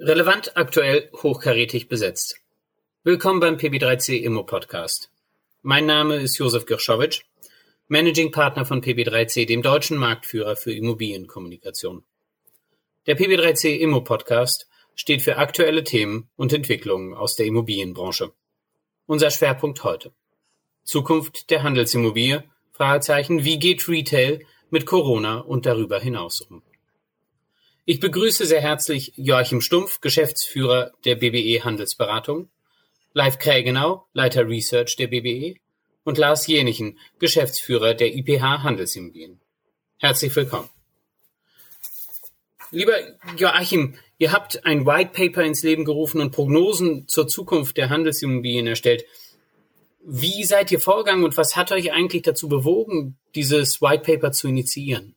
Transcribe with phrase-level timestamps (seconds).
[0.00, 2.40] Relevant, aktuell, hochkarätig besetzt.
[3.04, 5.12] Willkommen beim PB3C Immo Podcast.
[5.62, 7.22] Mein Name ist Josef Girschowitsch,
[7.86, 12.02] Managing Partner von PB3C, dem deutschen Marktführer für Immobilienkommunikation.
[13.06, 18.32] Der PB3C Immo Podcast steht für aktuelle Themen und Entwicklungen aus der Immobilienbranche.
[19.06, 20.10] Unser Schwerpunkt heute.
[20.82, 22.42] Zukunft der Handelsimmobilie,
[22.72, 26.64] Fragezeichen, wie geht Retail mit Corona und darüber hinaus um?
[27.86, 32.48] Ich begrüße sehr herzlich Joachim Stumpf, Geschäftsführer der BBE Handelsberatung,
[33.12, 35.56] Leif Krägenau, Leiter Research der BBE
[36.02, 39.38] und Lars Jenichen, Geschäftsführer der IPH Handelsimmobilien.
[39.98, 40.70] Herzlich willkommen.
[42.70, 42.94] Lieber
[43.36, 48.66] Joachim, ihr habt ein White Paper ins Leben gerufen und Prognosen zur Zukunft der Handelsimmobilien
[48.66, 49.04] erstellt.
[50.02, 54.48] Wie seid ihr vorgegangen und was hat euch eigentlich dazu bewogen, dieses White Paper zu
[54.48, 55.14] initiieren?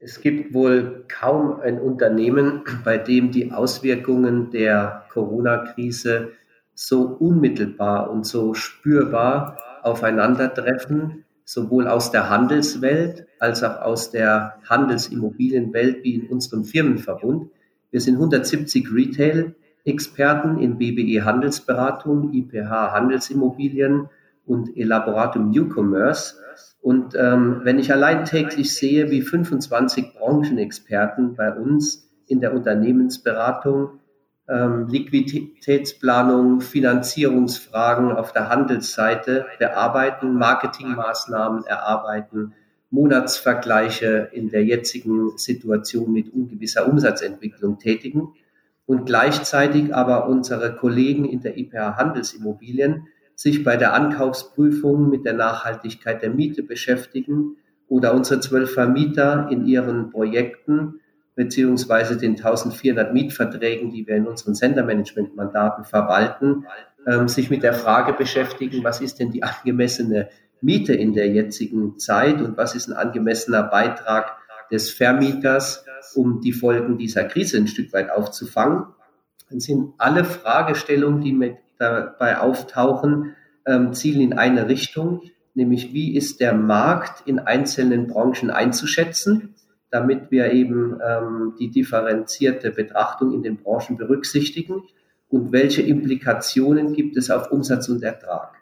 [0.00, 6.30] Es gibt wohl kaum ein Unternehmen, bei dem die Auswirkungen der Corona-Krise
[6.72, 16.04] so unmittelbar und so spürbar aufeinandertreffen, sowohl aus der Handelswelt als auch aus der Handelsimmobilienwelt
[16.04, 17.50] wie in unserem Firmenverbund.
[17.90, 24.08] Wir sind 170 Retail-Experten in BBE Handelsberatung, IPH Handelsimmobilien
[24.48, 26.34] und Elaboratum New Commerce
[26.80, 34.00] und ähm, wenn ich allein täglich sehe, wie 25 Branchenexperten bei uns in der Unternehmensberatung
[34.48, 42.54] ähm, Liquiditätsplanung, Finanzierungsfragen auf der Handelsseite bearbeiten, Marketingmaßnahmen erarbeiten,
[42.90, 48.32] Monatsvergleiche in der jetzigen Situation mit ungewisser Umsatzentwicklung tätigen
[48.86, 53.08] und gleichzeitig aber unsere Kollegen in der IPA Handelsimmobilien
[53.38, 59.64] sich bei der Ankaufsprüfung mit der Nachhaltigkeit der Miete beschäftigen oder unsere zwölf Vermieter in
[59.64, 61.00] ihren Projekten
[61.36, 66.66] beziehungsweise den 1400 Mietverträgen, die wir in unseren Sendermanagement-Mandaten verwalten,
[67.06, 71.96] ähm, sich mit der Frage beschäftigen, was ist denn die angemessene Miete in der jetzigen
[71.96, 74.36] Zeit und was ist ein angemessener Beitrag
[74.72, 78.86] des Vermieters, um die Folgen dieser Krise ein Stück weit aufzufangen.
[79.48, 83.34] Dann sind alle Fragestellungen, die mit dabei auftauchen,
[83.66, 85.22] ähm, zielen in eine Richtung,
[85.54, 89.54] nämlich wie ist der Markt in einzelnen Branchen einzuschätzen,
[89.90, 94.82] damit wir eben ähm, die differenzierte Betrachtung in den Branchen berücksichtigen
[95.28, 98.54] und welche Implikationen gibt es auf Umsatz und Ertrag.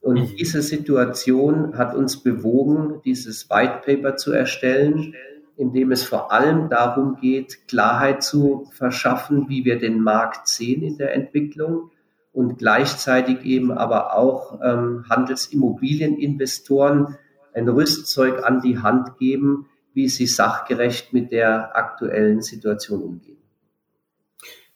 [0.00, 0.36] Und mhm.
[0.36, 5.14] diese Situation hat uns bewogen, dieses White Paper zu erstellen,
[5.56, 10.82] in dem es vor allem darum geht, Klarheit zu verschaffen, wie wir den Markt sehen
[10.82, 11.90] in der Entwicklung,
[12.32, 17.16] und gleichzeitig eben aber auch ähm, Handelsimmobilieninvestoren
[17.52, 23.38] ein Rüstzeug an die Hand geben, wie sie sachgerecht mit der aktuellen Situation umgehen.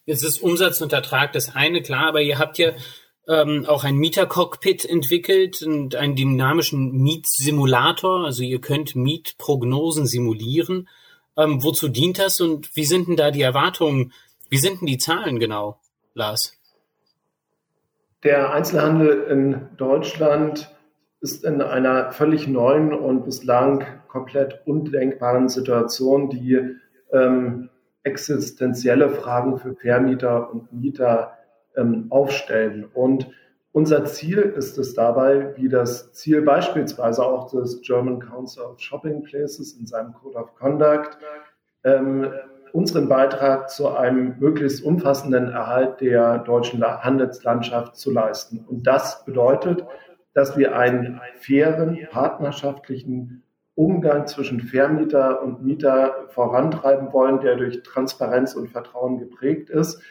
[0.07, 2.73] Jetzt ist Umsatz und Ertrag das eine, klar, aber ihr habt ja
[3.27, 8.25] ähm, auch ein Mietercockpit entwickelt und einen dynamischen Mietsimulator.
[8.25, 10.89] Also ihr könnt Mietprognosen simulieren.
[11.37, 14.13] Ähm, wozu dient das und wie sind denn da die Erwartungen?
[14.51, 15.81] Wie sind denn die Zahlen genau,
[16.13, 16.53] Lars?
[18.25, 20.75] Der Einzelhandel in Deutschland
[21.21, 26.77] ist in einer völlig neuen und bislang komplett undenkbaren Situation, die
[27.13, 27.69] ähm,
[28.03, 31.37] existenzielle Fragen für Vermieter und Mieter
[31.77, 32.87] ähm, aufstellen.
[32.95, 33.31] Und
[33.73, 39.23] unser Ziel ist es dabei, wie das Ziel beispielsweise auch des German Council of Shopping
[39.23, 41.19] Places in seinem Code of Conduct
[41.83, 42.33] ähm,
[42.75, 48.65] unseren Beitrag zu einem möglichst umfassenden Erhalt der deutschen Handelslandschaft zu leisten.
[48.67, 49.85] Und das bedeutet,
[50.33, 53.45] dass wir einen fairen, partnerschaftlichen
[53.77, 60.03] Umgang zwischen Vermieter und Mieter vorantreiben wollen, der durch Transparenz und Vertrauen geprägt ist,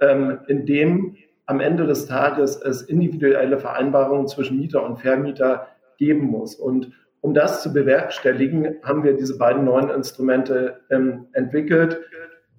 [0.00, 1.16] ähm, in dem
[1.46, 5.66] am Ende des Tages es individuelle Vereinbarungen zwischen Mieter und Vermieter
[5.98, 6.54] geben muss.
[6.54, 12.00] Und um das zu bewerkstelligen, haben wir diese beiden neuen Instrumente ähm, entwickelt,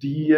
[0.02, 0.36] die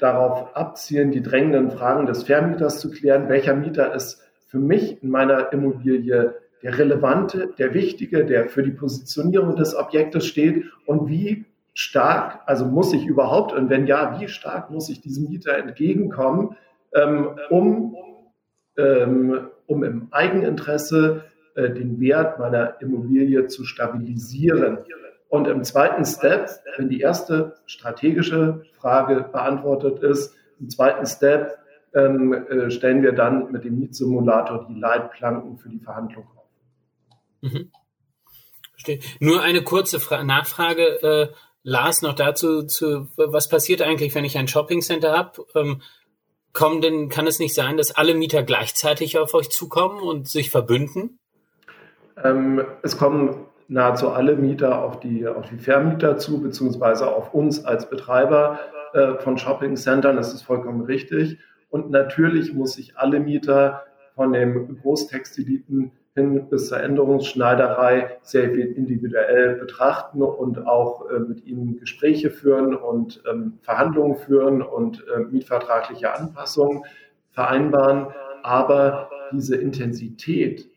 [0.00, 3.28] darauf abzielen, die drängenden Fragen des Vermieters zu klären.
[3.28, 8.72] Welcher Mieter ist für mich in meiner Immobilie der relevante, der wichtige, der für die
[8.72, 14.26] Positionierung des Objektes steht und wie stark, also muss ich überhaupt und wenn ja, wie
[14.26, 16.56] stark muss ich diesem Mieter entgegenkommen,
[16.92, 17.96] ähm, um,
[18.76, 21.22] ähm, um im Eigeninteresse
[21.58, 24.78] äh, den Wert meiner Immobilie zu stabilisieren.
[25.28, 31.58] Und im zweiten Step, wenn die erste strategische Frage beantwortet ist, im zweiten Step
[31.94, 36.46] ähm, äh, stellen wir dann mit dem Mietsimulator die Leitplanken für die Verhandlung auf.
[37.40, 37.72] Mhm.
[39.18, 41.02] Nur eine kurze Fra Nachfrage.
[41.02, 41.28] Äh,
[41.64, 45.44] Lars, noch dazu, zu, was passiert eigentlich, wenn ich ein Shoppingcenter habe?
[45.56, 45.82] Ähm,
[46.52, 50.50] kommen denn, kann es nicht sein, dass alle Mieter gleichzeitig auf euch zukommen und sich
[50.50, 51.18] verbünden?
[52.24, 57.64] Ähm, es kommen nahezu alle Mieter auf die, auf die Vermieter zu, beziehungsweise auf uns
[57.64, 58.58] als Betreiber
[58.94, 60.16] äh, von Shoppingcentern.
[60.16, 61.38] Das ist vollkommen richtig.
[61.70, 63.84] Und natürlich muss sich alle Mieter
[64.14, 71.78] von dem Großtextiliten hin bis zur Änderungsschneiderei sehr individuell betrachten und auch äh, mit ihnen
[71.78, 76.82] Gespräche führen und ähm, Verhandlungen führen und äh, mietvertragliche Anpassungen
[77.30, 78.08] vereinbaren.
[78.42, 80.68] Aber diese Intensität,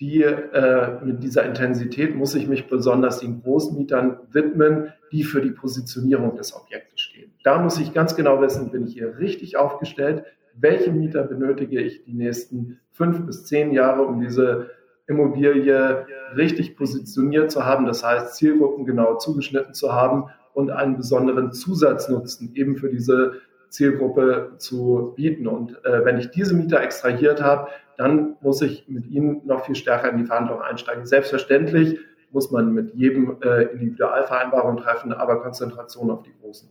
[0.00, 5.52] die, äh, mit dieser Intensität muss ich mich besonders den Großmietern widmen, die für die
[5.52, 7.32] Positionierung des Objektes stehen.
[7.44, 10.24] Da muss ich ganz genau wissen, bin ich hier richtig aufgestellt,
[10.56, 14.70] welche Mieter benötige ich die nächsten fünf bis zehn Jahre, um diese
[15.06, 16.06] Immobilie
[16.36, 20.24] richtig positioniert zu haben, das heißt Zielgruppen genau zugeschnitten zu haben
[20.54, 23.40] und einen besonderen Zusatznutzen eben für diese
[23.74, 25.46] Zielgruppe zu bieten.
[25.46, 29.74] Und äh, wenn ich diese Mieter extrahiert habe, dann muss ich mit ihnen noch viel
[29.74, 31.06] stärker in die Verhandlungen einsteigen.
[31.06, 31.98] Selbstverständlich
[32.30, 36.68] muss man mit jedem äh, Individualvereinbarung treffen, aber Konzentration auf die Großen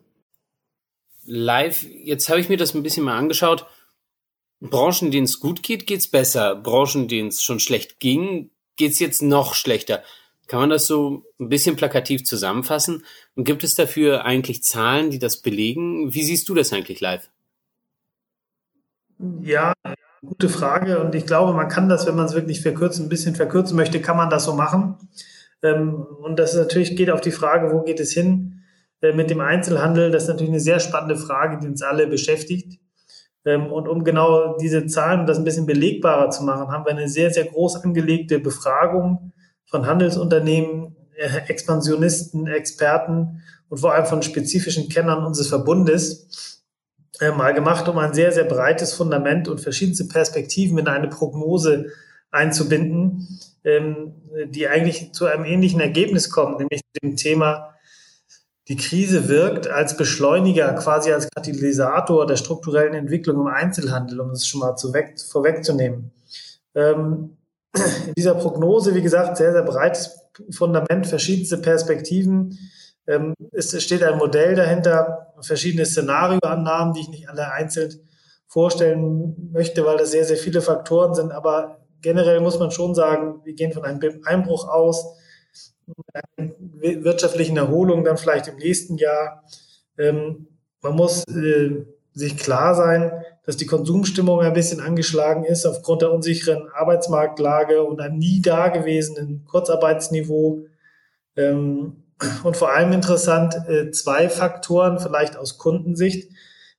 [1.25, 3.65] live, jetzt habe ich mir das ein bisschen mal angeschaut.
[4.59, 6.55] Branchen, denen es gut geht, geht's besser.
[6.55, 10.03] Branchen, denen es schon schlecht ging, geht's jetzt noch schlechter.
[10.47, 13.03] Kann man das so ein bisschen plakativ zusammenfassen?
[13.35, 16.13] Und gibt es dafür eigentlich Zahlen, die das belegen?
[16.13, 17.29] Wie siehst du das eigentlich live?
[19.41, 19.73] Ja,
[20.25, 20.99] gute Frage.
[20.99, 24.01] Und ich glaube, man kann das, wenn man es wirklich verkürzen, ein bisschen verkürzen möchte,
[24.01, 24.97] kann man das so machen.
[25.61, 28.63] Ähm, und das natürlich geht auf die Frage, wo geht es hin?
[29.01, 32.79] Äh, mit dem Einzelhandel, das ist natürlich eine sehr spannende Frage, die uns alle beschäftigt.
[33.45, 37.09] Ähm, und um genau diese Zahlen, das ein bisschen belegbarer zu machen, haben wir eine
[37.09, 39.32] sehr, sehr groß angelegte Befragung
[39.73, 46.61] von Handelsunternehmen, äh, Expansionisten, Experten und vor allem von spezifischen Kennern unseres Verbundes
[47.19, 51.87] äh, mal gemacht, um ein sehr, sehr breites Fundament und verschiedenste Perspektiven in eine Prognose
[52.29, 54.13] einzubinden, ähm,
[54.45, 57.73] die eigentlich zu einem ähnlichen Ergebnis kommt, nämlich dem Thema,
[58.67, 64.45] die Krise wirkt als Beschleuniger, quasi als Katalysator der strukturellen Entwicklung im Einzelhandel, um es
[64.45, 66.11] schon mal zu weg, vorwegzunehmen.
[66.75, 67.37] Ähm,
[68.07, 70.19] in dieser Prognose, wie gesagt, sehr, sehr breites
[70.51, 72.57] Fundament, verschiedenste Perspektiven.
[73.07, 77.93] Ähm, es steht ein Modell dahinter, verschiedene Szenarioannahmen, die ich nicht alle einzeln
[78.47, 81.31] vorstellen möchte, weil das sehr, sehr viele Faktoren sind.
[81.31, 85.17] Aber generell muss man schon sagen, wir gehen von einem Einbruch aus
[86.79, 89.43] wirtschaftlichen Erholung dann vielleicht im nächsten Jahr.
[89.97, 90.47] Ähm,
[90.81, 93.11] man muss äh, sich klar sein,
[93.45, 99.45] dass die Konsumstimmung ein bisschen angeschlagen ist aufgrund der unsicheren Arbeitsmarktlage und einem nie dagewesenen
[99.45, 100.65] Kurzarbeitsniveau.
[101.35, 102.03] Ähm,
[102.43, 106.31] und vor allem interessant, äh, zwei Faktoren vielleicht aus Kundensicht.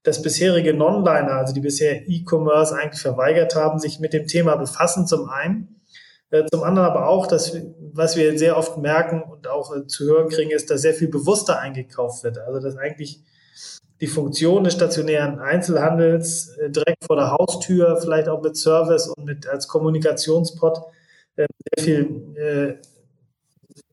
[0.03, 5.07] Das bisherige Non-Liner, also die bisher E-Commerce eigentlich verweigert haben, sich mit dem Thema befassen
[5.07, 5.81] zum einen.
[6.31, 7.57] Äh, zum anderen aber auch, dass,
[7.93, 11.09] was wir sehr oft merken und auch äh, zu hören kriegen, ist, dass sehr viel
[11.09, 12.39] bewusster eingekauft wird.
[12.39, 13.21] Also, dass eigentlich
[14.05, 19.25] die Funktion des stationären Einzelhandels äh, direkt vor der Haustür, vielleicht auch mit Service und
[19.25, 20.79] mit als Kommunikationspot
[21.37, 21.49] sehr
[21.81, 22.79] viel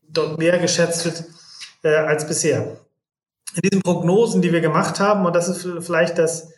[0.08, 1.24] dort mehr geschätzt wird
[1.82, 2.76] als bisher.
[3.54, 6.52] In diesen Prognosen, die wir gemacht haben, und das ist vielleicht das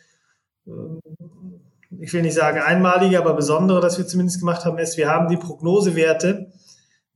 [1.99, 5.29] ich will nicht sagen einmalige, aber besondere, das wir zumindest gemacht haben, ist, wir haben
[5.29, 6.54] die Prognosewerte äh,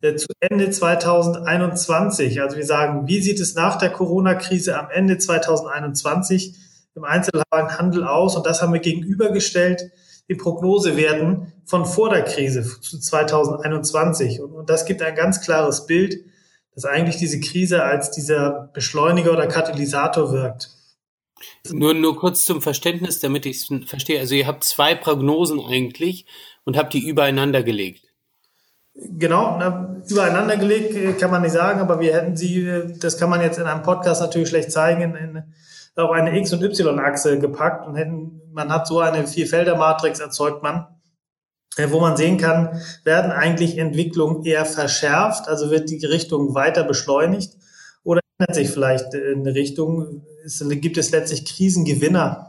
[0.01, 2.41] zu Ende 2021.
[2.41, 6.55] Also wir sagen, wie sieht es nach der Corona-Krise am Ende 2021
[6.95, 8.35] im Einzelhandel aus?
[8.35, 9.91] Und das haben wir gegenübergestellt
[10.29, 14.41] den Prognosewerten von vor der Krise zu 2021.
[14.41, 16.23] Und, und das gibt ein ganz klares Bild,
[16.75, 20.69] dass eigentlich diese Krise als dieser Beschleuniger oder Katalysator wirkt.
[21.71, 24.19] Nur, nur kurz zum Verständnis, damit ich es verstehe.
[24.19, 26.25] Also ihr habt zwei Prognosen eigentlich
[26.63, 28.08] und habt die übereinander gelegt.
[29.01, 33.17] Genau, na, übereinander gelegt äh, kann man nicht sagen, aber wir hätten sie, äh, das
[33.17, 35.43] kann man jetzt in einem Podcast natürlich schlecht zeigen, in,
[35.95, 40.87] auf eine X- und Y-Achse gepackt und hätten, man hat so eine Vierfelder-Matrix erzeugt man,
[41.77, 46.83] äh, wo man sehen kann, werden eigentlich Entwicklungen eher verschärft, also wird die Richtung weiter
[46.83, 47.53] beschleunigt
[48.03, 52.48] oder ändert sich vielleicht in eine Richtung, es gibt es letztlich Krisengewinner.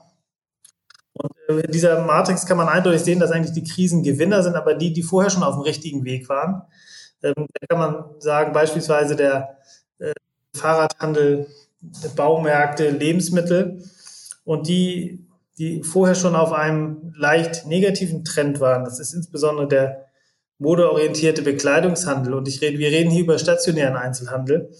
[1.22, 4.74] Und äh, in dieser Matrix kann man eindeutig sehen, dass eigentlich die Krisengewinner sind, aber
[4.74, 6.62] die, die vorher schon auf dem richtigen Weg waren.
[7.22, 9.58] Ähm, da kann man sagen, beispielsweise der
[9.98, 10.12] äh,
[10.56, 11.46] Fahrradhandel,
[12.14, 13.82] Baumärkte, Lebensmittel
[14.44, 15.26] und die,
[15.58, 18.84] die vorher schon auf einem leicht negativen Trend waren.
[18.84, 20.06] Das ist insbesondere der
[20.58, 22.34] modeorientierte Bekleidungshandel.
[22.34, 24.70] Und ich rede, wir reden hier über stationären Einzelhandel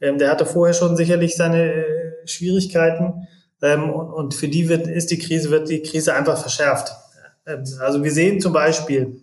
[0.00, 3.26] Ähm, der hatte vorher schon sicherlich seine äh, Schwierigkeiten
[3.62, 6.92] ähm, und, und, für die wird, ist die Krise, wird die Krise einfach verschärft.
[7.46, 9.22] Ähm, also wir sehen zum Beispiel,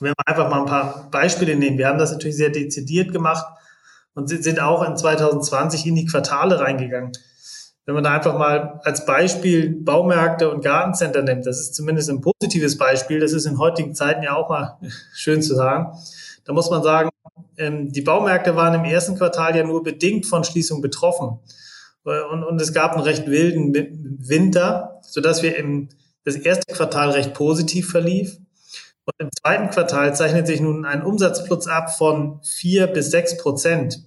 [0.00, 3.46] wenn wir einfach mal ein paar Beispiele nehmen, wir haben das natürlich sehr dezidiert gemacht
[4.14, 7.12] und sind auch in 2020 in die Quartale reingegangen.
[7.86, 12.20] Wenn man da einfach mal als Beispiel Baumärkte und Gartencenter nimmt, das ist zumindest ein
[12.20, 14.78] positives Beispiel, das ist in heutigen Zeiten ja auch mal
[15.14, 15.96] schön zu sagen.
[16.44, 17.10] Da muss man sagen,
[17.58, 21.38] ähm, die Baumärkte waren im ersten Quartal ja nur bedingt von Schließung betroffen.
[22.06, 23.74] Und, und es gab einen recht wilden
[24.20, 25.88] Winter, sodass wir im
[26.24, 28.38] das erste Quartal recht positiv verlief.
[29.04, 34.02] Und im zweiten Quartal zeichnet sich nun ein Umsatzplus ab von vier bis sechs Prozent.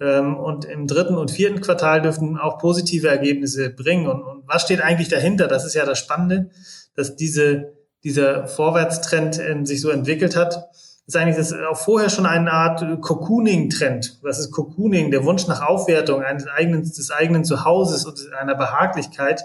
[0.00, 4.06] Ähm, und im dritten und vierten Quartal dürfen auch positive Ergebnisse bringen.
[4.06, 5.48] Und, und was steht eigentlich dahinter?
[5.48, 6.50] Das ist ja das Spannende,
[6.94, 7.72] dass diese,
[8.04, 10.68] dieser Vorwärtstrend ähm, sich so entwickelt hat.
[11.08, 14.18] Ist eigentlich das auch vorher schon eine Art Cocooning-Trend.
[14.20, 15.10] Was ist Cocooning?
[15.10, 19.42] Der Wunsch nach Aufwertung eines eigenen, des eigenen Zuhauses und einer Behaglichkeit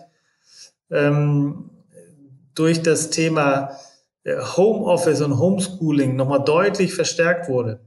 [0.92, 1.70] ähm,
[2.54, 3.78] durch das Thema
[4.26, 7.80] äh, Homeoffice und Homeschooling nochmal deutlich verstärkt wurde.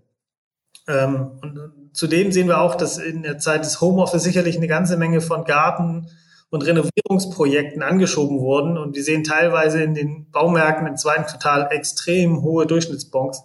[0.89, 4.97] Ähm, und zudem sehen wir auch, dass in der Zeit des Homeoffice sicherlich eine ganze
[4.97, 6.09] Menge von Garten-
[6.49, 8.79] und Renovierungsprojekten angeschoben wurden.
[8.79, 13.45] Und wir sehen teilweise in den Baumärkten im zweiten Quartal extrem hohe Durchschnittsbons,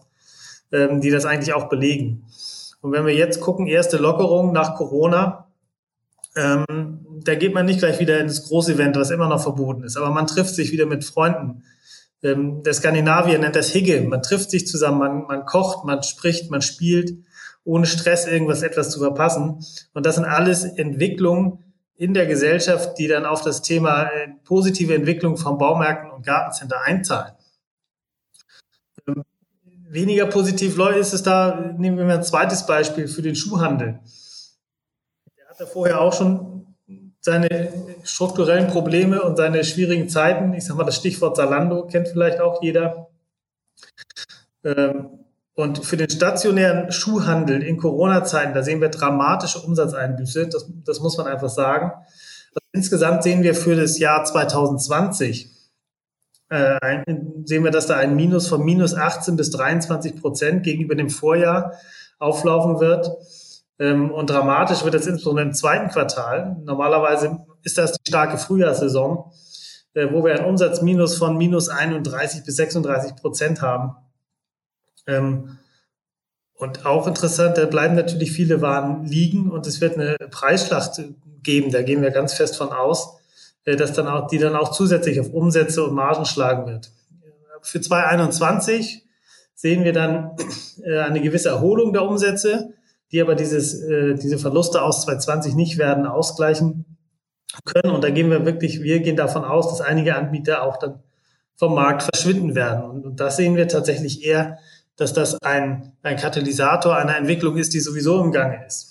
[0.72, 2.26] ähm, die das eigentlich auch belegen.
[2.82, 5.48] Und wenn wir jetzt gucken, erste Lockerung nach Corona,
[6.36, 10.10] ähm, da geht man nicht gleich wieder ins Großevent, was immer noch verboten ist, aber
[10.10, 11.64] man trifft sich wieder mit Freunden.
[12.24, 14.02] Ähm, der Skandinavier nennt das Higge.
[14.02, 17.14] Man trifft sich zusammen, man, man kocht, man spricht, man spielt,
[17.64, 19.64] ohne Stress irgendwas etwas zu verpassen.
[19.94, 21.60] Und das sind alles Entwicklungen
[21.98, 26.82] in der Gesellschaft, die dann auf das Thema äh, positive Entwicklung von Baumärkten und Gartencenter
[26.82, 27.34] einzahlen.
[29.92, 34.00] Weniger positiv ist es da, nehmen wir mal ein zweites Beispiel für den Schuhhandel.
[35.38, 36.66] Der hatte vorher auch schon
[37.20, 40.54] seine strukturellen Probleme und seine schwierigen Zeiten.
[40.54, 43.10] Ich sage mal, das Stichwort Salando kennt vielleicht auch jeder.
[44.64, 45.10] Ähm,
[45.56, 50.48] und für den stationären Schuhhandel in Corona-Zeiten, da sehen wir dramatische Umsatzeinbüße.
[50.48, 51.92] Das, das muss man einfach sagen.
[51.92, 55.51] Also insgesamt sehen wir für das Jahr 2020
[56.52, 57.04] äh,
[57.46, 61.74] sehen wir, dass da ein Minus von minus 18 bis 23 Prozent gegenüber dem Vorjahr
[62.20, 63.10] auflaufen wird.
[63.80, 66.58] Ähm, und dramatisch wird es insbesondere im zweiten Quartal.
[66.66, 69.32] Normalerweise ist das die starke Frühjahrssaison,
[69.94, 73.96] äh, wo wir ein Umsatzminus von minus 31 bis 36 Prozent haben.
[75.08, 75.58] Ähm,
[76.56, 81.02] und auch interessant, da bleiben natürlich viele Waren liegen und es wird eine Preisschlacht
[81.44, 81.72] geben.
[81.72, 83.21] Da gehen wir ganz fest von aus,
[83.66, 86.92] dass dann auch, die dann auch zusätzlich auf Umsätze und Margen schlagen wird.
[87.62, 89.06] Für 2021
[89.54, 90.36] sehen wir dann
[90.84, 92.74] äh, eine gewisse Erholung der Umsätze
[93.12, 96.86] die aber dieses, äh, diese Verluste aus 2020 nicht werden ausgleichen
[97.66, 97.94] können.
[97.94, 101.00] Und da gehen wir wirklich, wir gehen davon aus, dass einige Anbieter auch dann
[101.56, 102.84] vom Markt verschwinden werden.
[102.84, 104.58] Und, und das sehen wir tatsächlich eher,
[104.96, 108.91] dass das ein, ein Katalysator einer Entwicklung ist, die sowieso im Gange ist.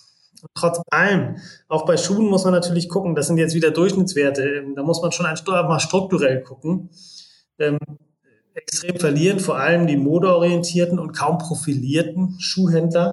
[0.54, 1.36] Trotz allem,
[1.68, 5.02] auch bei Schuhen muss man natürlich gucken, das sind jetzt wieder Durchschnittswerte, ähm, da muss
[5.02, 6.90] man schon ein, mal strukturell gucken.
[7.58, 7.78] Ähm,
[8.54, 13.12] extrem verlieren vor allem die modeorientierten und kaum profilierten Schuhhändler.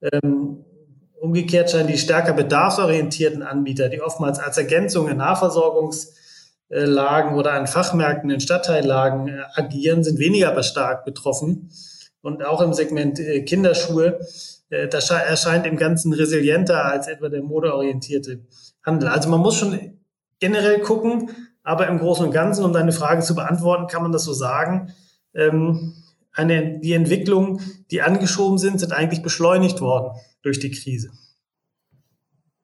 [0.00, 0.64] Ähm,
[1.20, 8.30] umgekehrt scheinen die stärker bedarfsorientierten Anbieter, die oftmals als Ergänzung in Nahversorgungslagen oder an Fachmärkten
[8.30, 11.70] in Stadtteillagen äh, agieren, sind weniger stark betroffen.
[12.20, 14.20] Und auch im Segment äh, Kinderschuhe,
[14.74, 18.40] äh, das erscheint im Ganzen resilienter als etwa der modeorientierte
[18.84, 19.08] Handel.
[19.08, 19.98] Also man muss schon
[20.40, 21.30] generell gucken,
[21.62, 24.92] aber im Großen und Ganzen, um deine Frage zu beantworten, kann man das so sagen.
[25.34, 25.94] Ähm,
[26.32, 31.10] eine, die Entwicklungen, die angeschoben sind, sind eigentlich beschleunigt worden durch die Krise.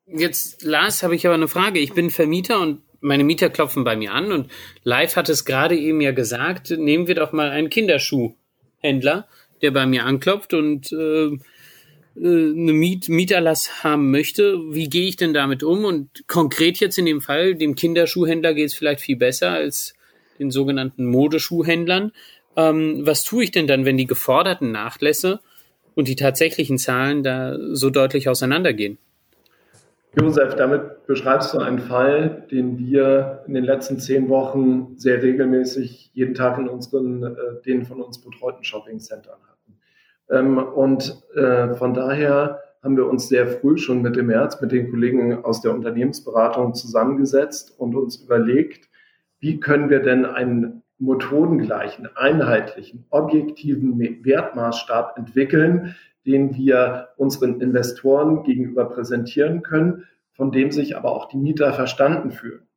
[0.07, 1.79] Jetzt, Lars, habe ich aber eine Frage.
[1.79, 4.51] Ich bin Vermieter und meine Mieter klopfen bei mir an und
[4.83, 9.27] Live hat es gerade eben ja gesagt, nehmen wir doch mal einen Kinderschuhhändler,
[9.63, 11.39] der bei mir anklopft und äh,
[12.17, 14.59] äh eine Miet Mieterlass haben möchte.
[14.71, 15.85] Wie gehe ich denn damit um?
[15.85, 19.95] Und konkret jetzt in dem Fall, dem Kinderschuhhändler geht es vielleicht viel besser als
[20.39, 22.13] den sogenannten Modeschuhhändlern.
[22.57, 25.41] Ähm, was tue ich denn dann, wenn die geforderten Nachlässe
[25.95, 28.99] und die tatsächlichen Zahlen da so deutlich auseinandergehen?
[30.19, 36.11] Josef, damit beschreibst du einen Fall, den wir in den letzten zehn Wochen sehr regelmäßig
[36.15, 39.39] jeden Tag in unseren, äh, den von uns betreuten Shopping-Centern
[40.39, 45.45] und äh, von daher haben wir uns sehr früh schon Mitte März mit den Kollegen
[45.45, 48.89] aus der Unternehmensberatung zusammengesetzt und uns überlegt,
[49.39, 55.97] wie können wir denn einen methodengleichen, einheitlichen, objektiven Wertmaßstab entwickeln,
[56.27, 62.31] den wir unseren Investoren gegenüber präsentieren können, von dem sich aber auch die Mieter verstanden
[62.31, 62.70] fühlen.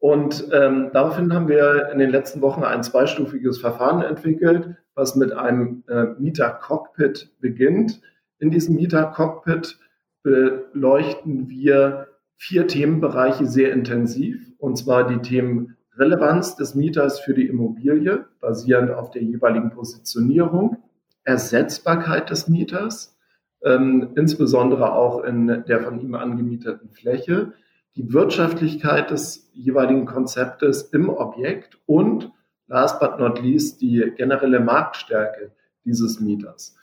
[0.00, 5.32] Und ähm, daraufhin haben wir in den letzten Wochen ein zweistufiges Verfahren entwickelt, was mit
[5.32, 8.00] einem äh, Mieter-Cockpit beginnt.
[8.38, 9.78] In diesem Mieter-Cockpit
[10.22, 17.48] beleuchten wir vier Themenbereiche sehr intensiv, und zwar die Themen Relevanz des Mieters für die
[17.48, 20.76] Immobilie, basierend auf der jeweiligen Positionierung,
[21.24, 23.16] Ersetzbarkeit des Mieters,
[23.64, 27.52] ähm, insbesondere auch in der von ihm angemieteten Fläche,
[27.98, 32.30] die Wirtschaftlichkeit des jeweiligen Konzeptes im Objekt und
[32.68, 35.50] last but not least die generelle Marktstärke
[35.84, 36.76] dieses Mieters.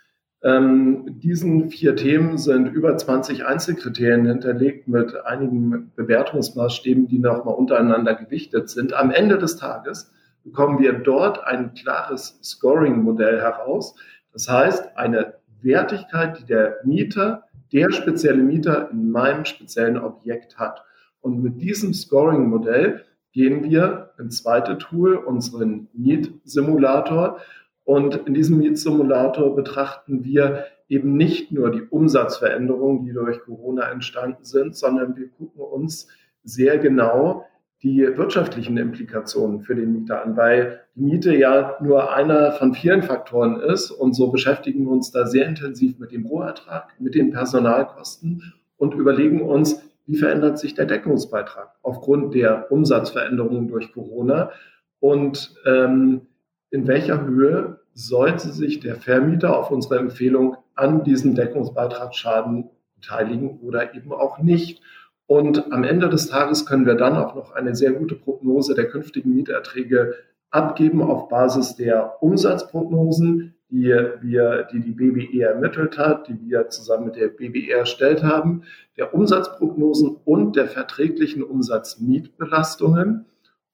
[0.44, 8.14] Ähm, diesen vier Themen sind über 20 Einzelkriterien hinterlegt mit einigen Bewertungsmaßstäben, die nochmal untereinander
[8.14, 8.94] gewichtet sind.
[8.94, 10.12] Am Ende des Tages
[10.44, 13.96] bekommen wir dort ein klares Scoring-Modell heraus.
[14.34, 20.84] Das heißt, eine Wertigkeit, die der Mieter, der spezielle Mieter in meinem speziellen Objekt hat.
[21.26, 23.02] Und mit diesem Scoring-Modell
[23.32, 27.40] gehen wir ins zweite Tool, unseren Miet-Simulator,
[27.84, 34.44] und in diesem Mietsimulator betrachten wir eben nicht nur die Umsatzveränderungen, die durch Corona entstanden
[34.44, 36.08] sind, sondern wir gucken uns
[36.44, 37.46] sehr genau
[37.82, 43.02] die wirtschaftlichen Implikationen für den Mieter an, weil die Miete ja nur einer von vielen
[43.02, 43.90] Faktoren ist.
[43.90, 48.94] Und so beschäftigen wir uns da sehr intensiv mit dem Rohertrag, mit den Personalkosten und
[48.94, 54.52] überlegen uns, wie verändert sich der Deckungsbeitrag aufgrund der Umsatzveränderungen durch Corona
[55.00, 56.28] und ähm,
[56.70, 63.96] in welcher Höhe sollte sich der Vermieter auf unsere Empfehlung an diesem Deckungsbeitragsschaden beteiligen oder
[63.96, 64.82] eben auch nicht.
[65.28, 68.90] Und am Ende des Tages können wir dann auch noch eine sehr gute Prognose der
[68.90, 70.16] künftigen Mieterträge
[70.52, 77.06] abgeben auf Basis der Umsatzprognosen, die wir, die die BBE ermittelt hat, die wir zusammen
[77.06, 78.64] mit der BBE erstellt haben,
[78.98, 83.26] der Umsatzprognosen und der verträglichen Umsatzmietbelastungen.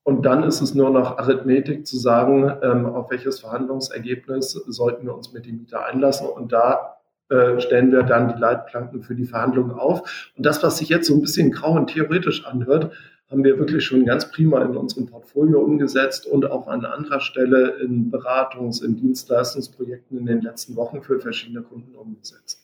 [0.03, 5.15] Und dann ist es nur noch Arithmetik zu sagen, ähm, auf welches Verhandlungsergebnis sollten wir
[5.15, 6.27] uns mit dem Mieter einlassen.
[6.27, 6.97] Und da
[7.29, 10.31] äh, stellen wir dann die Leitplanken für die Verhandlungen auf.
[10.35, 12.93] Und das, was sich jetzt so ein bisschen grau und theoretisch anhört,
[13.31, 17.77] haben wir wirklich schon ganz prima in unserem Portfolio umgesetzt und auch an anderer Stelle
[17.81, 22.61] in Beratungs-, in Dienstleistungsprojekten in den letzten Wochen für verschiedene Kunden umgesetzt.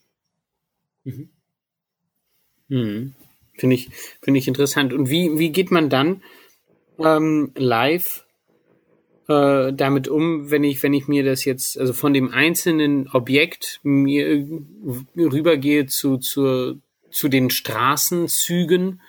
[1.06, 1.30] Mhm.
[2.68, 3.14] Mhm.
[3.54, 3.90] Finde ich,
[4.22, 4.94] finde ich interessant.
[4.94, 6.22] Und wie, wie geht man dann
[7.00, 8.26] ähm, live
[9.30, 13.80] äh, damit um, wenn ich, wenn ich mir das jetzt, also von dem einzelnen Objekt
[13.84, 14.46] mir
[15.16, 19.02] rübergehe zu, zu, zu den Straßenzügen,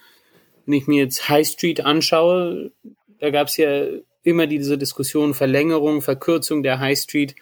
[0.69, 2.73] wenn ich mir jetzt High Street anschaue,
[3.21, 3.87] da gab es ja
[4.23, 7.35] immer diese Diskussion Verlängerung, Verkürzung der High Street.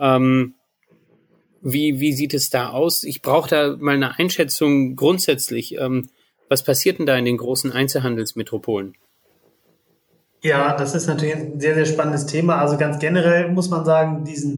[0.00, 0.54] Ähm,
[1.62, 3.04] wie, wie sieht es da aus?
[3.04, 5.78] Ich brauche da mal eine Einschätzung grundsätzlich.
[5.78, 6.08] Ähm,
[6.48, 8.96] was passiert denn da in den großen Einzelhandelsmetropolen?
[10.42, 12.58] Ja, das ist natürlich ein sehr, sehr spannendes Thema.
[12.58, 14.56] Also ganz generell muss man sagen, diesen,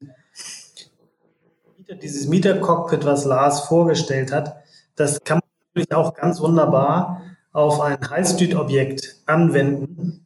[2.02, 4.56] dieses Mietercockpit, was Lars vorgestellt hat,
[4.96, 7.22] das kann man natürlich auch ganz wunderbar
[7.58, 10.24] auf ein High-Street-Objekt anwenden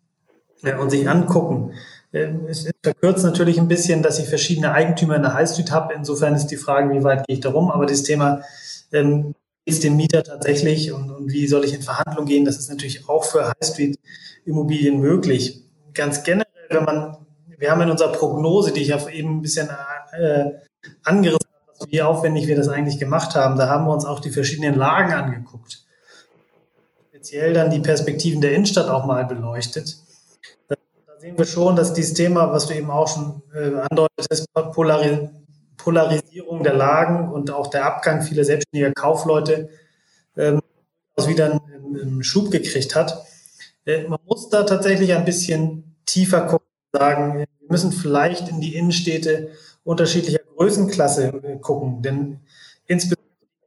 [0.62, 1.72] äh, und sich angucken.
[2.12, 5.94] Ähm, es verkürzt natürlich ein bisschen, dass ich verschiedene Eigentümer in der High Street habe.
[5.94, 7.70] Insofern ist die Frage, wie weit gehe ich da rum.
[7.70, 8.42] Aber das Thema
[8.92, 12.68] ähm, ist dem Mieter tatsächlich und, und wie soll ich in Verhandlung gehen, das ist
[12.68, 13.98] natürlich auch für High Street
[14.44, 15.62] Immobilien möglich.
[15.94, 17.16] Ganz generell, wenn man,
[17.58, 19.70] wir haben in unserer Prognose, die ich ja eben ein bisschen
[20.12, 20.50] äh,
[21.04, 24.30] angerissen habe, wie aufwendig wir das eigentlich gemacht haben, da haben wir uns auch die
[24.30, 25.86] verschiedenen Lagen angeguckt.
[27.22, 29.96] Speziell dann die Perspektiven der Innenstadt auch mal beleuchtet.
[30.66, 30.74] Da,
[31.20, 35.28] sehen wir schon, dass dieses Thema, was du eben auch schon äh, andeutest, Polaris
[35.76, 39.68] Polarisierung der Lagen und auch der Abgang vieler selbstständiger Kaufleute
[40.36, 40.60] ähm,
[41.24, 43.24] wieder einen, einen Schub gekriegt hat.
[43.86, 48.74] Äh, man muss da tatsächlich ein bisschen tiefer gucken, sagen, wir müssen vielleicht in die
[48.74, 49.50] Innenstädte
[49.84, 52.40] unterschiedlicher Größenklasse äh, gucken, denn
[52.86, 53.21] insbesondere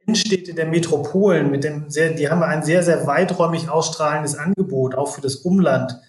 [0.06, 5.12] Innenstädte der Metropolen mit dem sehr, die haben ein sehr, sehr weiträumig ausstrahlendes Angebot, auch
[5.12, 6.00] für das Umland.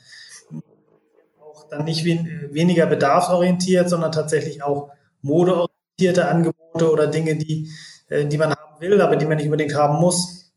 [1.39, 7.71] Auch dann nicht wen, weniger bedarfsorientiert, sondern tatsächlich auch modeorientierte Angebote oder Dinge, die,
[8.10, 10.51] äh, die man haben will, aber die man nicht unbedingt haben muss.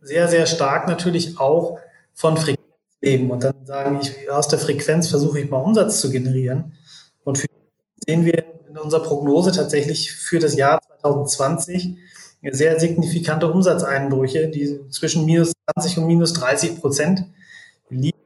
[0.00, 1.78] Sehr, sehr stark natürlich auch
[2.14, 2.60] von Frequenz
[3.02, 6.72] leben und dann sagen, ich, aus der Frequenz versuche ich mal Umsatz zu generieren.
[7.24, 7.46] Und für
[8.06, 11.98] sehen wir in unserer Prognose tatsächlich für das Jahr 2020
[12.42, 17.24] sehr signifikante Umsatzeinbrüche, die zwischen minus 20 und minus 30 Prozent
[17.88, 18.18] liegen.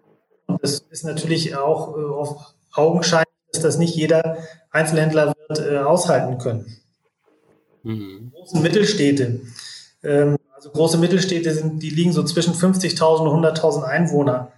[0.47, 4.39] Und das ist natürlich auch äh, auf Augenschein, dass das nicht jeder
[4.71, 6.77] Einzelhändler wird äh, aushalten können.
[7.83, 8.33] Mhm.
[8.35, 9.41] Große Mittelstädte.
[10.03, 14.53] Ähm, also große Mittelstädte sind, die liegen so zwischen 50.000 und 100.000 Einwohner.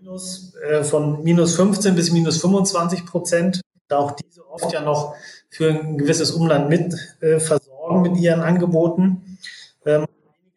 [0.00, 5.14] Minus, äh, von minus 15 bis minus 25 Prozent, da auch diese oft ja noch
[5.50, 9.38] für ein gewisses Umland mit äh, versorgen mit ihren Angeboten.
[9.86, 10.06] Ähm,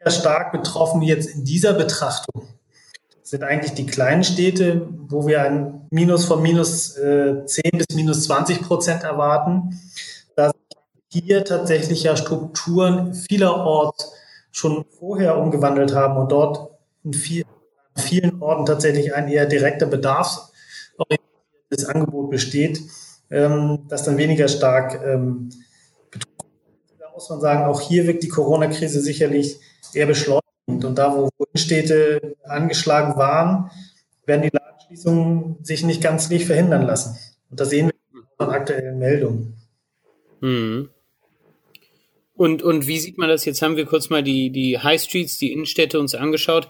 [0.07, 2.47] stark betroffen jetzt in dieser Betrachtung
[3.27, 8.23] sind eigentlich die kleinen Städte, wo wir ein Minus von minus äh, 10 bis minus
[8.23, 9.77] 20 Prozent erwarten.
[10.37, 10.51] Da
[11.11, 14.13] sich hier tatsächlich ja Strukturen vielerorts
[14.51, 16.69] schon vorher umgewandelt haben und dort
[17.03, 17.43] in viel,
[17.97, 22.81] vielen Orten tatsächlich ein eher direkter bedarfsorientiertes Angebot besteht,
[23.29, 25.49] ähm, das dann weniger stark ähm,
[27.17, 29.57] muss man sagen, auch hier wirkt die Corona-Krise sicherlich
[29.91, 33.71] eher beschleunigt und da, wo Innenstädte angeschlagen waren,
[34.27, 37.17] werden die Ladenschließungen sich nicht ganz nicht verhindern lassen.
[37.49, 39.55] Und da sehen wir von aktuellen Meldungen.
[40.41, 40.89] Mhm.
[42.35, 43.45] Und, und wie sieht man das?
[43.45, 46.69] Jetzt haben wir kurz mal die, die High Streets, die Innenstädte uns angeschaut.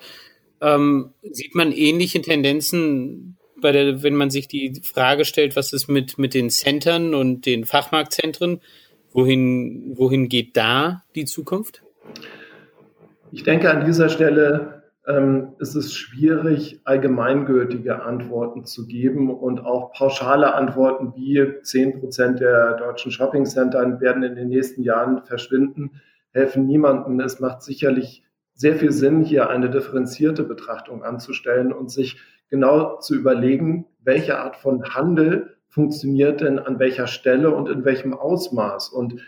[0.61, 5.89] Ähm, sieht man ähnliche Tendenzen bei der, wenn man sich die Frage stellt, was ist
[5.89, 8.61] mit, mit den Centern und den Fachmarktzentren?
[9.11, 11.83] Wohin, wohin geht da die Zukunft?
[13.31, 19.93] Ich denke, an dieser Stelle ähm, ist es schwierig, allgemeingültige Antworten zu geben und auch
[19.93, 26.65] pauschale Antworten wie 10 Prozent der deutschen Shoppingcenter werden in den nächsten Jahren verschwinden, helfen
[26.65, 27.19] niemandem.
[27.21, 32.17] Es macht sicherlich sehr viel Sinn, hier eine differenzierte Betrachtung anzustellen und sich
[32.49, 38.13] genau zu überlegen, welche Art von Handel funktioniert denn an welcher Stelle und in welchem
[38.13, 38.89] Ausmaß.
[38.89, 39.21] Und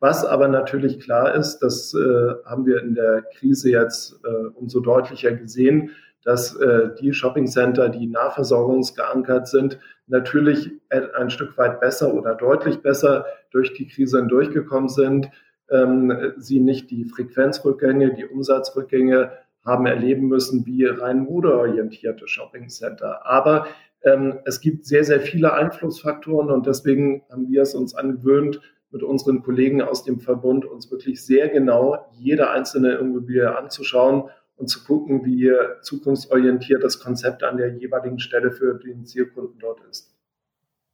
[0.00, 4.80] was aber natürlich klar ist, das äh, haben wir in der Krise jetzt äh, umso
[4.80, 5.92] deutlicher gesehen,
[6.24, 13.26] dass äh, die Shoppingcenter, die nahversorgungsgeankert sind, natürlich ein Stück weit besser oder deutlich besser
[13.50, 15.30] durch die Krise hindurchgekommen sind.
[15.70, 19.32] Ähm, sie nicht die Frequenzrückgänge, die Umsatzrückgänge
[19.64, 23.26] haben erleben müssen wie rein modeorientierte Shoppingcenter.
[23.26, 23.66] Aber
[24.04, 29.02] ähm, es gibt sehr, sehr viele Einflussfaktoren und deswegen haben wir es uns angewöhnt, mit
[29.02, 34.84] unseren Kollegen aus dem Verbund uns wirklich sehr genau jede einzelne Immobilie anzuschauen und zu
[34.84, 35.50] gucken, wie
[35.82, 40.14] zukunftsorientiert das Konzept an der jeweiligen Stelle für den Zielkunden dort ist.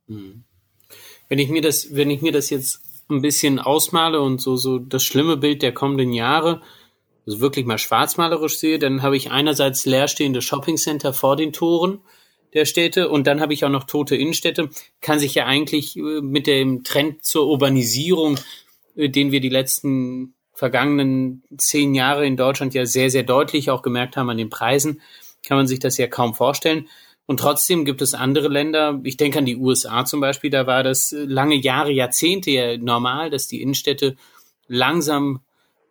[0.08, 0.44] Hm.
[1.28, 4.78] Wenn ich mir das, wenn ich mir das jetzt ein bisschen ausmale und so, so
[4.78, 6.62] das schlimme Bild der kommenden Jahre,
[7.26, 12.00] also wirklich mal schwarzmalerisch sehe, dann habe ich einerseits leerstehende Shoppingcenter vor den Toren,
[12.54, 16.20] der Städte und dann habe ich auch noch tote Innenstädte, kann sich ja eigentlich äh,
[16.20, 18.38] mit dem Trend zur Urbanisierung,
[18.96, 23.82] äh, den wir die letzten vergangenen zehn Jahre in Deutschland ja sehr, sehr deutlich auch
[23.82, 25.00] gemerkt haben an den Preisen,
[25.42, 26.88] kann man sich das ja kaum vorstellen.
[27.24, 30.82] Und trotzdem gibt es andere Länder, ich denke an die USA zum Beispiel, da war
[30.82, 34.16] das lange Jahre, Jahrzehnte ja normal, dass die Innenstädte
[34.66, 35.40] langsam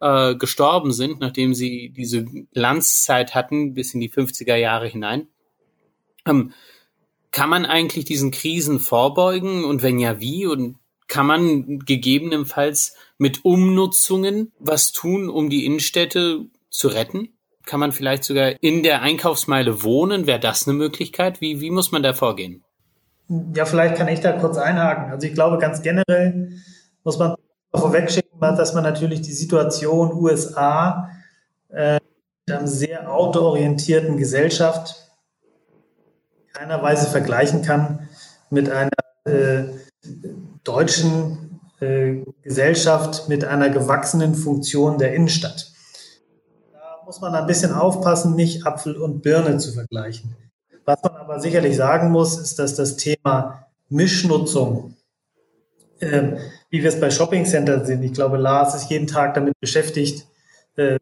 [0.02, 5.28] äh, gestorben sind, nachdem sie diese Glanzzeit hatten bis in die 50er Jahre hinein.
[6.30, 6.54] Ähm,
[7.32, 10.46] kann man eigentlich diesen Krisen vorbeugen und wenn ja, wie?
[10.48, 17.30] Und kann man gegebenenfalls mit Umnutzungen was tun, um die Innenstädte zu retten?
[17.66, 20.26] Kann man vielleicht sogar in der Einkaufsmeile wohnen?
[20.26, 21.42] Wäre das eine Möglichkeit?
[21.42, 22.64] Wie, wie muss man da vorgehen?
[23.56, 25.12] Ja, vielleicht kann ich da kurz einhaken.
[25.12, 26.54] Also ich glaube, ganz generell
[27.04, 27.36] muss man
[27.74, 31.10] vorwegschicken, dass man natürlich die Situation USA
[31.70, 32.00] äh,
[32.48, 35.09] mit einer sehr autoorientierten Gesellschaft
[36.54, 38.08] keiner Weise vergleichen kann
[38.50, 38.92] mit einer
[39.26, 39.66] äh,
[40.64, 45.72] deutschen äh, Gesellschaft mit einer gewachsenen Funktion der Innenstadt.
[46.74, 50.36] Da muss man ein bisschen aufpassen, nicht Apfel und Birne zu vergleichen.
[50.86, 54.96] Was man aber sicherlich sagen muss, ist, dass das Thema Mischnutzung,
[56.00, 56.38] äh,
[56.70, 60.26] wie wir es bei Shoppingcentern sehen, ich glaube, Lars ist jeden Tag damit beschäftigt,
[60.76, 60.98] äh,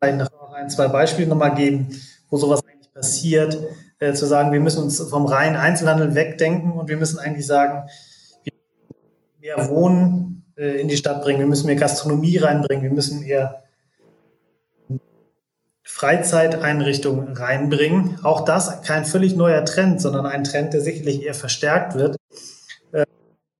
[0.00, 1.88] vielleicht noch ein, zwei Beispiele nochmal geben,
[2.30, 3.58] wo sowas eigentlich passiert,
[3.98, 7.88] äh, zu sagen, wir müssen uns vom reinen Einzelhandel wegdenken und wir müssen eigentlich sagen,
[8.44, 12.92] wir müssen mehr Wohnen äh, in die Stadt bringen, wir müssen mehr Gastronomie reinbringen, wir
[12.92, 13.62] müssen mehr
[15.82, 18.18] Freizeiteinrichtungen reinbringen.
[18.22, 22.16] Auch das kein völlig neuer Trend, sondern ein Trend, der sicherlich eher verstärkt wird.
[22.92, 23.06] Äh,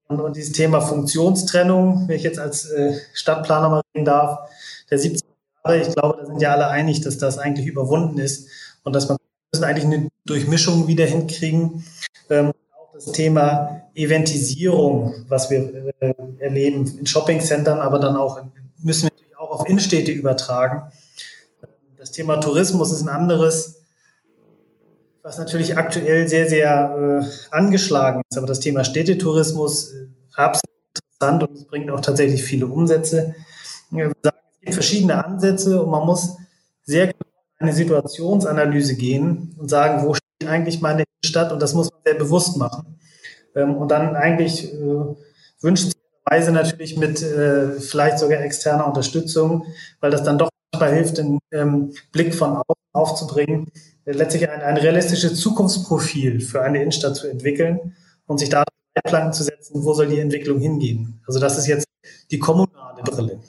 [0.09, 4.51] und dieses Thema Funktionstrennung, wenn ich jetzt als äh, Stadtplaner mal reden darf,
[4.91, 5.27] der 17
[5.65, 8.49] Jahre, ich glaube, da sind ja alle einig, dass das eigentlich überwunden ist
[8.83, 9.17] und dass man
[9.57, 11.85] müssen eigentlich eine Durchmischung wieder hinkriegen.
[12.29, 18.43] Ähm, auch das Thema Eventisierung, was wir äh, erleben in Shoppingcentern, aber dann auch
[18.83, 20.93] müssen wir natürlich auch auf Innenstädte übertragen.
[21.97, 23.81] Das Thema Tourismus ist ein anderes,
[25.23, 28.37] was natürlich aktuell sehr, sehr äh, angeschlagen ist.
[28.37, 33.35] Aber das Thema Städtetourismus, äh, absolut interessant und es bringt auch tatsächlich viele Umsätze.
[33.91, 36.37] Sagen, es gibt verschiedene Ansätze und man muss
[37.59, 42.15] eine Situationsanalyse gehen und sagen, wo steht eigentlich meine Stadt und das muss man sehr
[42.15, 42.99] bewusst machen.
[43.55, 45.15] Ähm, und dann eigentlich äh,
[45.61, 49.67] wünschenswerterweise natürlich mit äh, vielleicht sogar externer Unterstützung,
[50.01, 53.71] weil das dann doch manchmal hilft, den ähm, Blick von außen aufzubringen,
[54.05, 57.95] äh, letztlich ein, ein realistisches Zukunftsprofil für eine Innenstadt zu entwickeln
[58.27, 58.65] und sich da
[58.95, 61.21] Leitplanken zu setzen, wo soll die Entwicklung hingehen.
[61.27, 61.87] Also das ist jetzt
[62.31, 63.41] die kommunale Brille.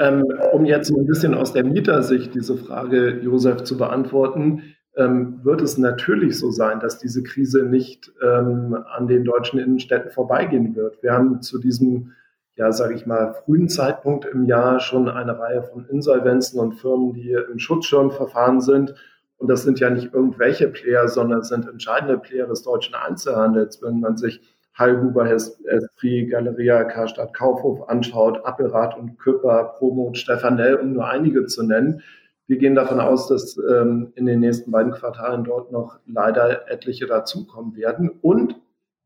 [0.00, 4.62] Ähm, um jetzt ein bisschen aus der Mietersicht diese Frage, Josef, zu beantworten,
[4.96, 10.10] ähm, wird es natürlich so sein, dass diese Krise nicht ähm, an den deutschen Innenstädten
[10.10, 11.02] vorbeigehen wird.
[11.02, 12.12] Wir haben zu diesem,
[12.56, 17.12] ja, sage ich mal, frühen Zeitpunkt im Jahr schon eine Reihe von Insolvenzen und Firmen,
[17.12, 18.94] die im Schutzschirmverfahren sind.
[19.36, 23.82] Und das sind ja nicht irgendwelche Player, sondern es sind entscheidende Player des deutschen Einzelhandels.
[23.82, 24.40] Wenn man sich
[24.80, 31.62] Hallhuber, Esprit, Galeria, Karstadt, Kaufhof anschaut, Appelrad und Küpper, Promo, Stefanel, um nur einige zu
[31.62, 32.02] nennen.
[32.46, 37.06] Wir gehen davon aus, dass ähm, in den nächsten beiden Quartalen dort noch leider etliche
[37.06, 38.10] dazukommen werden.
[38.22, 38.56] Und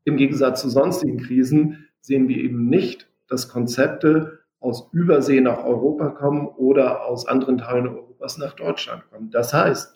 [0.05, 6.09] im Gegensatz zu sonstigen Krisen sehen wir eben nicht, dass Konzepte aus Übersee nach Europa
[6.09, 9.29] kommen oder aus anderen Teilen Europas nach Deutschland kommen.
[9.29, 9.93] Das heißt,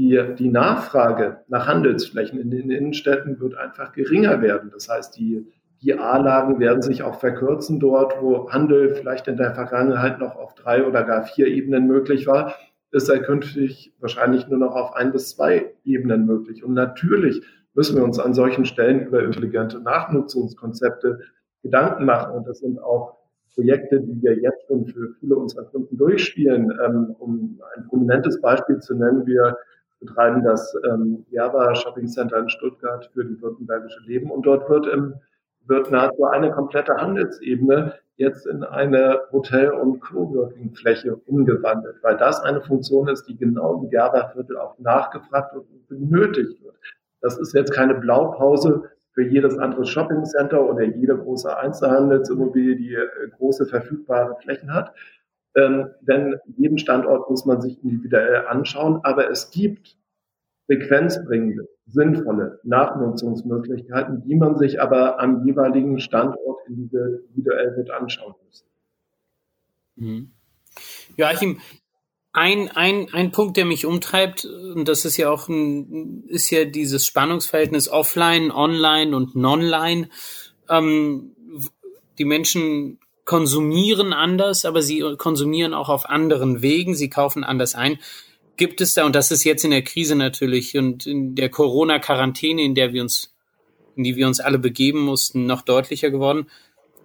[0.00, 4.70] die, die Nachfrage nach Handelsflächen in den Innenstädten wird einfach geringer werden.
[4.72, 5.46] Das heißt, die,
[5.82, 10.54] die A-Lagen werden sich auch verkürzen dort, wo Handel vielleicht in der Vergangenheit noch auf
[10.54, 12.54] drei oder gar vier Ebenen möglich war,
[12.92, 16.64] ist er künftig wahrscheinlich nur noch auf ein bis zwei Ebenen möglich.
[16.64, 17.42] Und natürlich
[17.74, 21.20] müssen wir uns an solchen Stellen über intelligente Nachnutzungskonzepte
[21.62, 22.36] Gedanken machen.
[22.36, 23.18] Und das sind auch
[23.54, 26.72] Projekte, die wir jetzt schon für viele unserer Kunden durchspielen.
[26.84, 29.56] Ähm, um ein prominentes Beispiel zu nennen, wir
[30.00, 34.86] betreiben das ähm, Java Shopping Center in Stuttgart für die württembergische Leben und dort wird
[34.86, 35.14] im
[35.66, 42.60] wird nahezu eine komplette Handelsebene jetzt in eine Hotel- und Coworking-Fläche umgewandelt, weil das eine
[42.60, 46.74] Funktion ist, die genau im Gerberviertel auch nachgefragt und benötigt wird.
[47.22, 53.28] Das ist jetzt keine Blaupause für jedes andere Shopping-Center oder jede große Einzelhandelsimmobilie, die äh,
[53.38, 54.92] große verfügbare Flächen hat,
[55.54, 59.00] ähm, denn jeden Standort muss man sich individuell anschauen.
[59.02, 59.96] Aber es gibt
[60.66, 68.66] frequenzbringende, sinnvolle Nachnutzungsmöglichkeiten, die man sich aber am jeweiligen Standort individuell wird anschauen müssen.
[69.96, 70.30] Mhm.
[71.16, 71.58] Joachim,
[72.32, 76.64] ein, ein, ein Punkt, der mich umtreibt, und das ist ja auch ein, ist ja
[76.64, 80.08] dieses Spannungsverhältnis offline, online und nonline.
[80.68, 81.34] Ähm,
[82.18, 88.00] die Menschen konsumieren anders, aber sie konsumieren auch auf anderen Wegen, sie kaufen anders ein.
[88.56, 92.60] Gibt es da, und das ist jetzt in der Krise natürlich und in der Corona-Quarantäne,
[92.60, 93.32] in der wir uns,
[93.94, 96.50] in die wir uns alle begeben mussten, noch deutlicher geworden,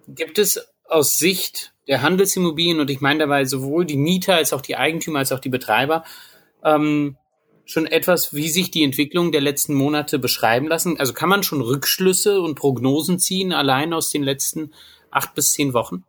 [0.08, 4.62] gibt es aus Sicht der Handelsimmobilien, und ich meine dabei sowohl die Mieter als auch
[4.62, 6.02] die Eigentümer als auch die Betreiber,
[6.64, 7.16] ähm,
[7.64, 10.98] schon etwas, wie sich die Entwicklung der letzten Monate beschreiben lassen?
[10.98, 14.72] Also kann man schon Rückschlüsse und Prognosen ziehen, allein aus den letzten
[15.12, 16.02] acht bis zehn Wochen?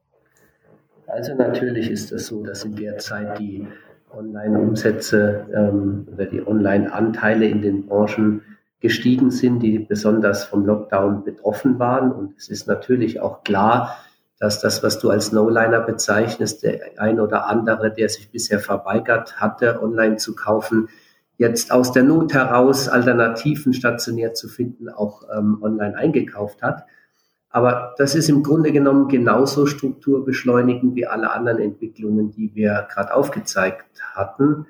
[1.07, 3.65] Also natürlich ist es so, dass in der Zeit die
[4.11, 8.41] Online-Umsätze ähm, oder die Online-Anteile in den Branchen
[8.79, 12.11] gestiegen sind, die besonders vom Lockdown betroffen waren.
[12.11, 13.97] Und es ist natürlich auch klar,
[14.39, 19.39] dass das, was du als No-Liner bezeichnest, der ein oder andere, der sich bisher verweigert
[19.39, 20.89] hatte, online zu kaufen,
[21.37, 26.85] jetzt aus der Not heraus Alternativen stationär zu finden, auch ähm, online eingekauft hat.
[27.57, 33.15] Aber das ist im Grunde genommen genauso strukturbeschleunigend wie alle anderen Entwicklungen, die wir gerade
[33.15, 34.67] aufgezeigt hatten.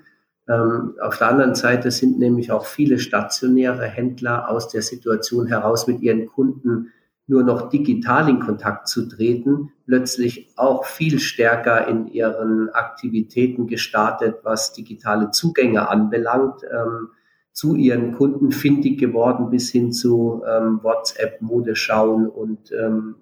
[0.47, 5.85] Ähm, auf der anderen Seite sind nämlich auch viele stationäre Händler aus der Situation heraus,
[5.87, 6.93] mit ihren Kunden
[7.27, 14.37] nur noch digital in Kontakt zu treten, plötzlich auch viel stärker in ihren Aktivitäten gestartet,
[14.43, 16.61] was digitale Zugänge anbelangt.
[16.63, 17.09] Ähm,
[17.57, 23.15] zu ihren Kunden findig geworden bis hin zu ähm, WhatsApp, Modeschauen und ähm,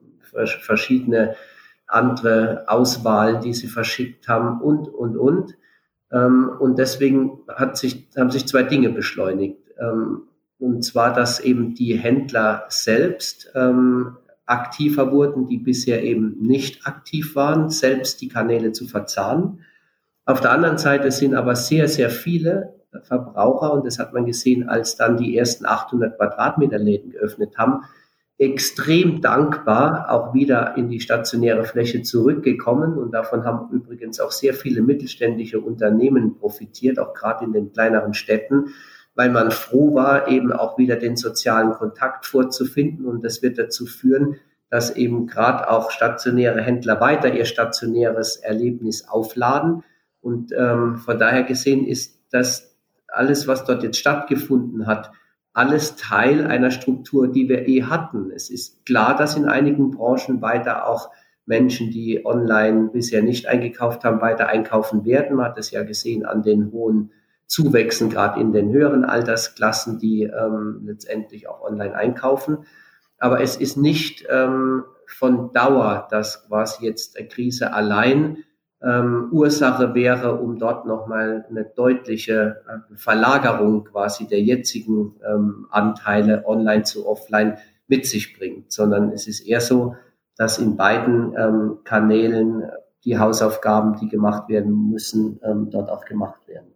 [0.60, 1.36] verschiedene
[1.88, 5.56] andere Auswahlen, die sie verschickt haben und, und, und.
[6.12, 9.58] Ähm, und deswegen hat sich, haben sich zwei Dinge beschleunigt.
[9.80, 10.24] Ähm,
[10.60, 17.38] und zwar, dass eben die Händler selbst ähm, aktiver wurden, die bisher eben nicht aktiv
[17.38, 19.62] waren, selbst die Kanäle zu verzahnen.
[20.26, 24.70] Auf der anderen Seite sind aber sehr, sehr viele Verbraucher, und das hat man gesehen,
[24.70, 27.84] als dann die ersten 800 Quadratmeter Läden geöffnet haben,
[28.38, 32.98] extrem dankbar auch wieder in die stationäre Fläche zurückgekommen.
[32.98, 38.14] Und davon haben übrigens auch sehr viele mittelständische Unternehmen profitiert, auch gerade in den kleineren
[38.14, 38.74] Städten,
[39.16, 43.06] weil man froh war, eben auch wieder den sozialen Kontakt vorzufinden.
[43.06, 44.36] Und das wird dazu führen,
[44.70, 49.84] dass eben gerade auch stationäre Händler weiter ihr stationäres Erlebnis aufladen.
[50.20, 52.75] Und ähm, von daher gesehen ist das
[53.15, 55.12] alles, was dort jetzt stattgefunden hat,
[55.54, 58.30] alles Teil einer Struktur, die wir eh hatten.
[58.32, 61.12] Es ist klar, dass in einigen Branchen weiter auch
[61.45, 65.38] Menschen, die online bisher nicht eingekauft haben, weiter einkaufen werden.
[65.38, 67.12] Man hat es ja gesehen an den hohen
[67.47, 72.65] Zuwächsen, gerade in den höheren Altersklassen, die ähm, letztendlich auch online einkaufen.
[73.17, 78.43] Aber es ist nicht ähm, von Dauer, dass quasi jetzt eine Krise allein
[78.84, 86.46] ähm, Ursache wäre, um dort nochmal eine deutliche äh, Verlagerung quasi der jetzigen ähm, Anteile
[86.46, 87.58] online zu offline
[87.88, 89.96] mit sich bringt, sondern es ist eher so,
[90.38, 92.64] dass in beiden ähm, Kanälen
[93.06, 96.74] die Hausaufgaben, die gemacht werden müssen, ähm, dort auch gemacht werden.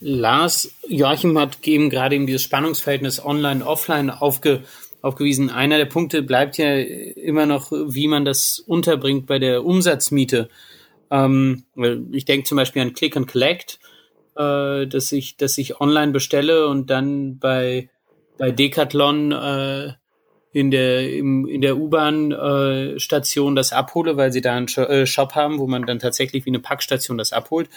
[0.00, 4.62] Lars, Joachim hat eben gerade eben dieses Spannungsverhältnis online-offline aufge,
[5.08, 5.50] aufgewiesen.
[5.50, 10.48] Einer der Punkte bleibt ja immer noch, wie man das unterbringt bei der Umsatzmiete.
[11.10, 11.64] Ähm,
[12.12, 13.78] ich denke zum Beispiel an Click and Collect,
[14.36, 17.90] äh, dass ich, dass ich online bestelle und dann bei,
[18.36, 19.92] bei Decathlon äh,
[20.52, 25.34] in der, im, in der U-Bahn-Station äh, das abhole, weil sie da einen äh, Shop
[25.34, 27.68] haben, wo man dann tatsächlich wie eine Packstation das abholt.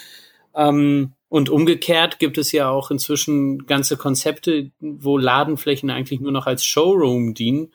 [0.56, 6.46] Ähm, und umgekehrt gibt es ja auch inzwischen ganze Konzepte, wo Ladenflächen eigentlich nur noch
[6.46, 7.72] als Showroom dienen,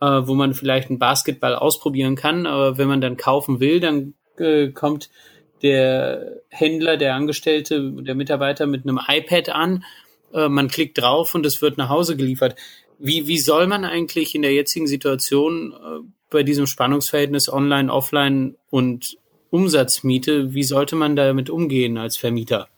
[0.00, 4.14] äh, wo man vielleicht einen Basketball ausprobieren kann, aber wenn man dann kaufen will, dann
[4.38, 5.10] äh, kommt
[5.62, 9.84] der Händler, der Angestellte, der Mitarbeiter mit einem iPad an,
[10.32, 12.56] äh, man klickt drauf und es wird nach Hause geliefert.
[12.98, 18.56] Wie, wie soll man eigentlich in der jetzigen Situation äh, bei diesem Spannungsverhältnis online, offline
[18.70, 19.16] und
[19.52, 22.68] Umsatzmiete, wie sollte man damit umgehen als Vermieter?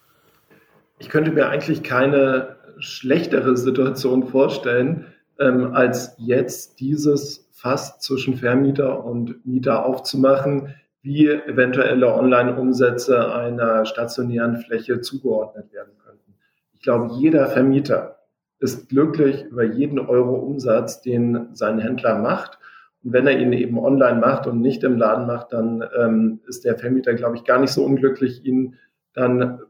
[0.98, 5.06] Ich könnte mir eigentlich keine schlechtere Situation vorstellen,
[5.38, 14.56] ähm, als jetzt dieses Fass zwischen Vermieter und Mieter aufzumachen, wie eventuelle Online-Umsätze einer stationären
[14.56, 16.34] Fläche zugeordnet werden könnten.
[16.72, 18.18] Ich glaube, jeder Vermieter
[18.58, 22.58] ist glücklich über jeden Euro Umsatz, den sein Händler macht.
[23.04, 26.64] Und wenn er ihn eben online macht und nicht im Laden macht, dann ähm, ist
[26.64, 28.76] der Vermieter, glaube ich, gar nicht so unglücklich, ihn
[29.12, 29.60] dann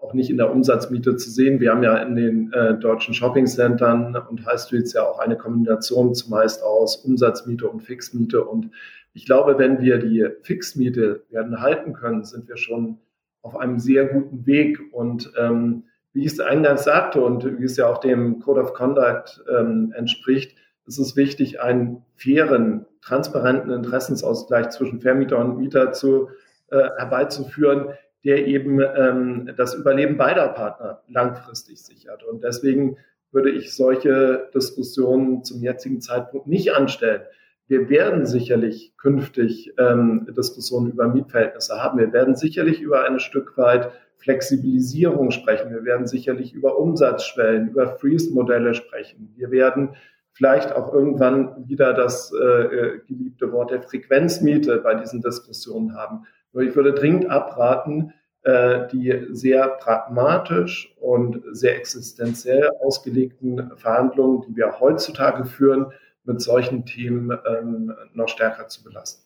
[0.00, 1.60] auch nicht in der Umsatzmiete zu sehen.
[1.60, 6.14] Wir haben ja in den äh, deutschen Shoppingcentern und High Streets ja auch eine Kombination
[6.14, 8.44] zumeist aus Umsatzmiete und Fixmiete.
[8.44, 8.70] Und
[9.14, 12.98] ich glaube, wenn wir die Fixmiete werden halten können, sind wir schon
[13.42, 14.80] auf einem sehr guten Weg.
[14.92, 18.74] Und ähm, wie ich es eingangs sagte und wie es ja auch dem Code of
[18.74, 26.28] Conduct ähm, entspricht, ist es wichtig, einen fairen, transparenten Interessensausgleich zwischen Vermieter und Mieter zu
[26.70, 27.88] äh, herbeizuführen,
[28.24, 32.22] der eben ähm, das Überleben beider Partner langfristig sichert.
[32.24, 32.96] Und deswegen
[33.32, 37.22] würde ich solche Diskussionen zum jetzigen Zeitpunkt nicht anstellen.
[37.66, 41.98] Wir werden sicherlich künftig ähm, Diskussionen über Mietverhältnisse haben.
[41.98, 45.72] Wir werden sicherlich über ein Stück weit Flexibilisierung sprechen.
[45.72, 49.32] Wir werden sicherlich über Umsatzschwellen, über Freeze-Modelle sprechen.
[49.36, 49.96] Wir werden
[50.32, 56.26] vielleicht auch irgendwann wieder das äh, äh geliebte Wort der Frequenzmiete bei diesen Diskussionen haben.
[56.52, 64.56] Nur ich würde dringend abraten, äh, die sehr pragmatisch und sehr existenziell ausgelegten Verhandlungen, die
[64.56, 65.92] wir heutzutage führen,
[66.24, 69.22] mit solchen Themen ähm, noch stärker zu belasten.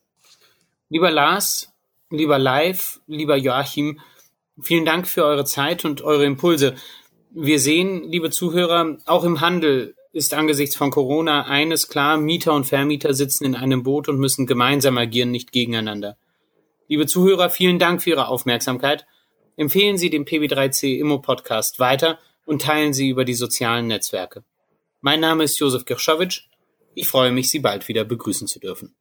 [0.89, 1.73] Lieber Lars,
[2.11, 4.01] lieber Live, lieber Joachim,
[4.61, 6.75] vielen Dank für eure Zeit und eure Impulse.
[7.31, 12.65] Wir sehen, liebe Zuhörer, auch im Handel ist angesichts von Corona eines klar, Mieter und
[12.65, 16.17] Vermieter sitzen in einem Boot und müssen gemeinsam agieren, nicht gegeneinander.
[16.89, 19.07] Liebe Zuhörer, vielen Dank für Ihre Aufmerksamkeit.
[19.59, 24.43] Empfehlen Sie den PB3C Immo Podcast weiter und teilen Sie über die sozialen Netzwerke.
[25.03, 26.49] Mein Name ist Josef Kirschowitsch.
[26.95, 28.95] Ich freue mich, Sie bald wieder begrüßen zu dürfen.